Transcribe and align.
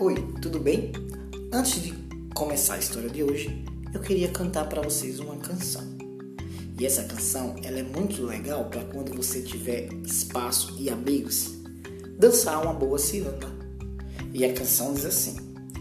Oi, 0.00 0.16
tudo 0.42 0.58
bem? 0.58 0.90
Antes 1.52 1.80
de 1.80 1.94
começar 2.34 2.74
a 2.74 2.78
história 2.78 3.08
de 3.08 3.22
hoje, 3.22 3.64
eu 3.94 4.00
queria 4.00 4.26
cantar 4.26 4.68
para 4.68 4.82
vocês 4.82 5.20
uma 5.20 5.36
canção. 5.36 5.84
E 6.76 6.84
essa 6.84 7.04
canção, 7.04 7.54
ela 7.62 7.78
é 7.78 7.82
muito 7.84 8.26
legal 8.26 8.64
para 8.64 8.82
quando 8.86 9.14
você 9.14 9.40
tiver 9.40 9.88
espaço 10.04 10.74
e 10.80 10.90
amigos, 10.90 11.52
dançar 12.18 12.60
uma 12.60 12.74
boa 12.74 12.98
ciranda. 12.98 13.46
E 14.32 14.44
a 14.44 14.52
canção 14.52 14.92
diz 14.94 15.04
assim: 15.04 15.36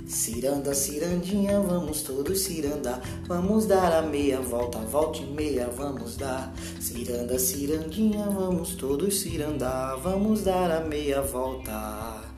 Ciranda, 0.05 0.75
cirandinha, 0.75 1.59
vamos 1.59 2.03
todos 2.03 2.39
cirandar. 2.41 3.01
Vamos 3.25 3.65
dar 3.65 3.91
a 3.93 4.03
meia 4.03 4.39
volta, 4.39 4.77
volta 4.77 5.23
e 5.23 5.25
meia, 5.25 5.67
vamos 5.75 6.17
dar. 6.17 6.53
Ciranda, 6.79 7.39
cirandinha, 7.39 8.25
vamos 8.29 8.75
todos 8.75 9.21
cirandar. 9.21 9.97
Vamos 9.97 10.43
dar 10.43 10.69
a 10.69 10.81
meia 10.81 11.19
volta. 11.19 12.32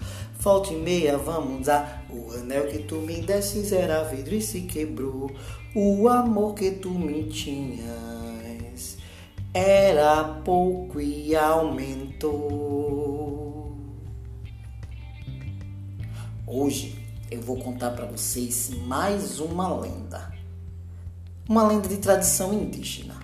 Volta 0.45 0.71
e 0.73 0.77
meia, 0.77 1.17
vamos 1.17 1.65
dar. 1.65 2.05
O 2.07 2.31
anel 2.33 2.67
que 2.67 2.77
tu 2.77 2.97
me 2.97 3.19
desses 3.19 3.71
era 3.71 4.03
vidro 4.03 4.35
e 4.35 4.41
se 4.41 4.61
quebrou. 4.61 5.31
O 5.73 6.07
amor 6.07 6.53
que 6.53 6.69
tu 6.69 6.91
me 6.91 7.23
tinhas 7.23 8.99
era 9.51 10.23
pouco 10.45 11.01
e 11.01 11.35
aumentou. 11.35 12.35
Hoje 16.45 17.03
eu 17.31 17.41
vou 17.41 17.57
contar 17.57 17.89
para 17.89 18.05
vocês 18.05 18.69
mais 18.85 19.39
uma 19.39 19.75
lenda. 19.75 20.31
Uma 21.49 21.67
lenda 21.67 21.89
de 21.89 21.97
tradição 21.97 22.53
indígena. 22.53 23.19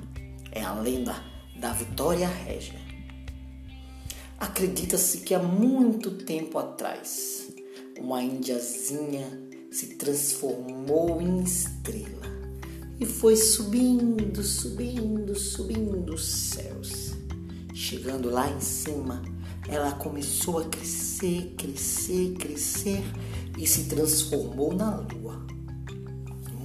É 0.51 0.63
a 0.63 0.73
lenda 0.73 1.15
da 1.55 1.71
Vitória 1.71 2.27
Régia. 2.27 2.90
Acredita-se 4.41 5.19
que 5.19 5.35
há 5.35 5.39
muito 5.39 6.09
tempo 6.09 6.57
atrás, 6.57 7.47
uma 7.99 8.23
índiazinha 8.23 9.27
se 9.69 9.97
transformou 9.97 11.21
em 11.21 11.43
estrela 11.43 12.25
e 12.99 13.05
foi 13.05 13.35
subindo, 13.35 14.41
subindo, 14.41 15.35
subindo 15.35 16.15
os 16.15 16.25
céus. 16.25 17.11
Chegando 17.75 18.31
lá 18.31 18.49
em 18.49 18.59
cima, 18.59 19.21
ela 19.69 19.91
começou 19.91 20.57
a 20.57 20.65
crescer, 20.65 21.53
crescer, 21.55 22.33
crescer 22.39 23.03
e 23.59 23.67
se 23.67 23.83
transformou 23.83 24.73
na 24.73 24.95
lua. 24.95 25.45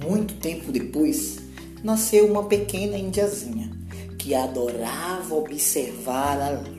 Muito 0.03 0.33
tempo 0.39 0.71
depois, 0.71 1.37
nasceu 1.83 2.25
uma 2.25 2.45
pequena 2.45 2.97
indiazinha 2.97 3.69
que 4.17 4.33
adorava 4.33 5.35
observar 5.35 6.41
a 6.41 6.49
lua 6.49 6.76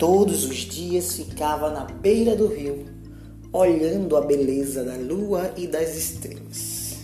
todos 0.00 0.44
os 0.44 0.56
dias 0.56 1.14
ficava 1.14 1.70
na 1.70 1.84
beira 1.84 2.34
do 2.34 2.46
rio, 2.46 2.86
olhando 3.52 4.16
a 4.16 4.22
beleza 4.22 4.82
da 4.82 4.96
lua 4.96 5.52
e 5.58 5.66
das 5.66 5.94
estrelas. 5.94 6.94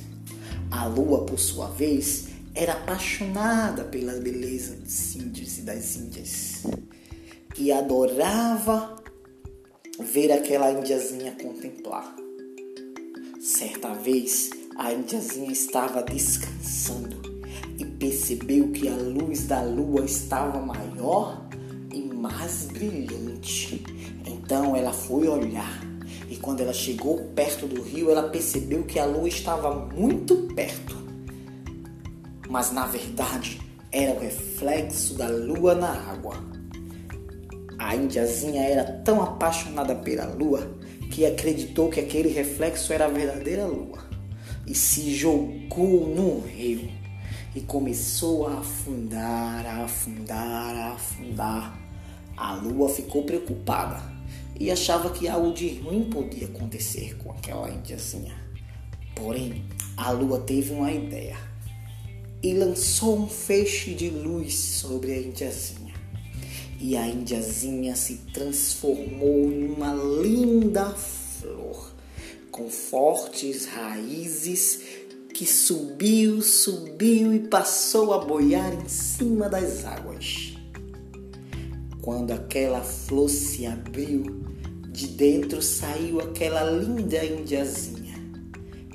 A 0.71 0.87
lua, 0.87 1.27
por 1.27 1.39
sua 1.39 1.69
vez, 1.69 2.29
era 2.55 2.73
apaixonada 2.73 3.85
pela 3.85 4.15
beleza 4.15 4.77
dos 4.77 5.15
índios 5.15 5.59
e 5.59 5.61
das 5.61 5.95
índias 5.97 6.63
e 7.59 7.71
adorava 7.71 8.97
ver 10.01 10.33
aquela 10.33 10.73
indiazinha 10.73 11.33
contemplar. 11.33 12.17
Certa 13.39 13.93
vez, 13.93 14.49
a 14.79 14.91
indiazinha 14.95 15.53
estava 15.53 16.03
descansando 16.03 17.21
e 17.79 17.85
percebeu 17.85 18.73
que 18.73 18.89
a 18.89 18.97
luz 18.97 19.47
da 19.47 19.63
lua 19.63 20.03
estava 20.03 20.61
maior 20.61 21.46
mais 22.17 22.67
brilhante. 22.67 23.85
Então 24.27 24.75
ela 24.75 24.93
foi 24.93 25.29
olhar 25.29 25.81
e 26.29 26.37
quando 26.37 26.61
ela 26.61 26.73
chegou 26.73 27.19
perto 27.35 27.67
do 27.67 27.83
rio, 27.83 28.11
ela 28.11 28.29
percebeu 28.29 28.83
que 28.85 28.99
a 28.99 29.05
lua 29.05 29.29
estava 29.29 29.75
muito 29.75 30.35
perto. 30.55 30.97
Mas 32.49 32.73
na 32.73 32.87
verdade, 32.87 33.61
era 33.93 34.13
o 34.13 34.21
reflexo 34.21 35.15
da 35.15 35.29
lua 35.29 35.75
na 35.75 35.91
água. 35.91 36.37
A 37.79 37.95
indiazinha 37.95 38.63
era 38.63 38.85
tão 39.05 39.23
apaixonada 39.23 39.95
pela 39.95 40.27
lua 40.27 40.77
que 41.13 41.25
acreditou 41.25 41.89
que 41.89 42.01
aquele 42.01 42.29
reflexo 42.29 42.93
era 42.93 43.05
a 43.05 43.09
verdadeira 43.09 43.67
lua 43.67 44.05
e 44.67 44.75
se 44.75 45.15
jogou 45.15 46.09
no 46.09 46.41
rio 46.41 46.91
e 47.55 47.61
começou 47.61 48.49
a 48.49 48.59
afundar, 48.59 49.65
a 49.65 49.85
afundar, 49.85 50.75
a 50.77 50.93
afundar. 50.95 51.86
A 52.37 52.55
lua 52.55 52.89
ficou 52.89 53.23
preocupada 53.25 54.03
e 54.59 54.71
achava 54.71 55.11
que 55.11 55.29
algo 55.29 55.53
de 55.53 55.81
ruim 55.81 56.11
podia 56.11 56.47
acontecer 56.47 57.17
com 57.17 57.31
aquela 57.31 57.71
indiazinha. 57.71 58.35
Porém, 59.15 59.65
a 59.97 60.11
lua 60.11 60.41
teve 60.41 60.73
uma 60.73 60.93
ideia 60.93 61.39
e 62.43 62.53
lançou 62.53 63.19
um 63.19 63.29
feixe 63.29 63.95
de 63.95 64.11
luz 64.11 64.55
sobre 64.55 65.13
a 65.13 65.19
indiazinha 65.19 65.95
e 66.81 66.97
a 66.97 67.07
indiazinha 67.07 67.97
se 67.97 68.17
transformou 68.33 69.51
em 69.51 69.69
uma 69.69 69.95
linda 69.95 70.91
flor 70.91 71.93
com 72.51 72.69
fortes 72.69 73.67
raízes 73.67 74.81
que 75.33 75.47
subiu, 75.47 76.41
subiu 76.41 77.35
e 77.35 77.41
passou 77.41 78.15
a 78.15 78.25
boiar 78.25 78.73
em 78.73 78.89
cima 78.89 79.49
das 79.49 79.85
águas. 79.85 80.56
Quando 82.07 82.31
aquela 82.31 82.83
flor 82.83 83.29
se 83.29 83.67
abriu, 83.67 84.45
de 84.93 85.09
dentro 85.09 85.61
saiu 85.61 86.21
aquela 86.21 86.63
linda 86.63 87.25
indiazinha, 87.25 88.15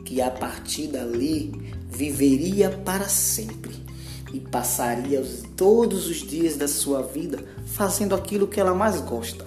que 0.05 0.21
a 0.21 0.31
partir 0.31 0.87
dali 0.87 1.51
viveria 1.89 2.69
para 2.69 3.09
sempre 3.09 3.75
e 4.33 4.39
passaria 4.39 5.21
todos 5.57 6.07
os 6.07 6.19
dias 6.25 6.55
da 6.55 6.69
sua 6.69 7.01
vida 7.01 7.43
fazendo 7.65 8.15
aquilo 8.15 8.47
que 8.47 8.61
ela 8.61 8.73
mais 8.73 9.01
gosta, 9.01 9.45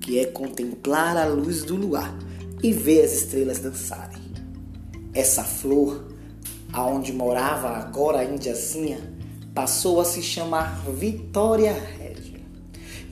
que 0.00 0.18
é 0.18 0.24
contemplar 0.24 1.16
a 1.16 1.26
luz 1.26 1.62
do 1.62 1.76
luar 1.76 2.12
e 2.60 2.72
ver 2.72 3.04
as 3.04 3.12
estrelas 3.12 3.60
dançarem. 3.60 4.32
Essa 5.14 5.44
flor, 5.44 6.08
aonde 6.72 7.12
morava 7.12 7.68
agora 7.68 8.18
a 8.18 8.24
indiazinha, 8.24 8.98
passou 9.54 10.00
a 10.00 10.04
se 10.04 10.20
chamar 10.20 10.84
Vitória 10.90 11.72
Régia. 11.72 12.35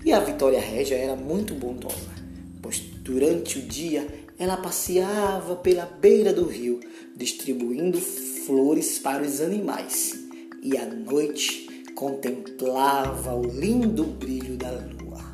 E 0.05 0.13
a 0.13 0.21
Vitória 0.21 0.61
Régia 0.61 0.97
era 0.97 1.17
muito 1.17 1.55
bondosa, 1.55 2.13
pois 2.61 2.79
durante 2.79 3.59
o 3.59 3.63
dia 3.63 4.07
ela 4.39 4.55
passeava 4.55 5.57
pela 5.57 5.87
beira 5.87 6.31
do 6.31 6.45
rio, 6.45 6.79
distribuindo 7.17 7.99
flores 7.99 8.99
para 8.99 9.23
os 9.23 9.41
animais 9.41 10.15
e 10.63 10.77
à 10.77 10.85
noite 10.85 11.87
contemplava 11.95 13.35
o 13.35 13.47
lindo 13.47 14.05
brilho 14.05 14.59
da 14.59 14.73
lua. 14.73 15.25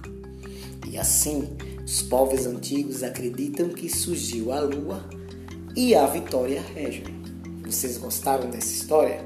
E 0.88 0.96
assim, 0.96 1.48
os 1.84 2.02
povos 2.02 2.46
antigos 2.46 3.02
acreditam 3.02 3.70
que 3.70 3.88
surgiu 3.88 4.52
a 4.52 4.60
lua 4.60 5.04
e 5.74 5.96
a 5.96 6.06
Vitória 6.06 6.62
Régia. 6.62 7.06
Vocês 7.64 7.98
gostaram 7.98 8.48
dessa 8.48 8.72
história? 8.72 9.24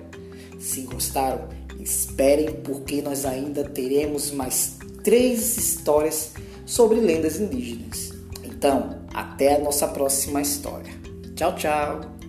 Se 0.58 0.82
gostaram, 0.82 1.50
esperem 1.78 2.50
porque 2.62 3.02
nós 3.02 3.26
ainda 3.26 3.62
teremos 3.62 4.30
mais 4.30 4.78
três 5.04 5.56
histórias 5.56 6.32
sobre 6.66 6.98
lendas 6.98 7.38
indígenas. 7.38 8.12
Então, 8.42 9.06
até 9.12 9.54
a 9.54 9.58
nossa 9.60 9.86
próxima 9.86 10.40
história. 10.40 10.92
Tchau, 11.36 11.54
tchau! 11.54 12.23